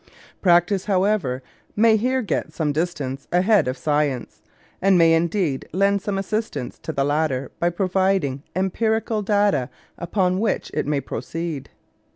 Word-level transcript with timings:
Practice, 0.41 0.85
however, 0.85 1.43
may 1.75 1.95
here 1.95 2.23
get 2.23 2.53
some 2.53 2.71
distance 2.71 3.27
ahead 3.31 3.67
of 3.67 3.77
science, 3.77 4.41
and 4.81 4.97
may 4.97 5.13
indeed 5.13 5.69
lend 5.73 6.01
some 6.01 6.17
assistance 6.17 6.79
to 6.79 6.91
the 6.91 7.03
latter 7.05 7.51
by 7.59 7.69
providing 7.69 8.41
empirical 8.55 9.21
data 9.21 9.69
upon 9.99 10.39
which 10.39 10.71
it 10.73 10.87
may 10.87 11.01
proceed. 11.01 11.69